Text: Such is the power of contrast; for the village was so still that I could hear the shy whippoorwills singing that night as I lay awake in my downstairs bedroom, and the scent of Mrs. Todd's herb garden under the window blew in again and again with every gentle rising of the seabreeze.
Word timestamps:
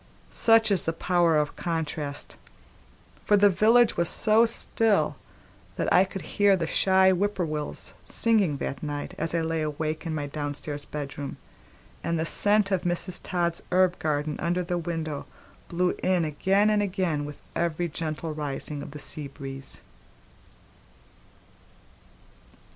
Such 0.33 0.71
is 0.71 0.85
the 0.85 0.93
power 0.93 1.37
of 1.37 1.55
contrast; 1.55 2.35
for 3.23 3.37
the 3.37 3.51
village 3.51 3.97
was 3.97 4.09
so 4.09 4.47
still 4.47 5.15
that 5.75 5.93
I 5.93 6.05
could 6.05 6.23
hear 6.23 6.57
the 6.57 6.65
shy 6.65 7.11
whippoorwills 7.11 7.93
singing 8.03 8.57
that 8.57 8.81
night 8.81 9.13
as 9.19 9.35
I 9.35 9.41
lay 9.41 9.61
awake 9.61 10.07
in 10.07 10.15
my 10.15 10.25
downstairs 10.25 10.85
bedroom, 10.85 11.37
and 12.03 12.19
the 12.19 12.25
scent 12.25 12.71
of 12.71 12.81
Mrs. 12.81 13.19
Todd's 13.21 13.61
herb 13.71 13.99
garden 13.99 14.37
under 14.39 14.63
the 14.63 14.79
window 14.79 15.27
blew 15.69 15.91
in 16.01 16.25
again 16.25 16.71
and 16.71 16.81
again 16.81 17.23
with 17.23 17.37
every 17.55 17.87
gentle 17.87 18.33
rising 18.33 18.81
of 18.81 18.89
the 18.89 18.97
seabreeze. 18.97 19.81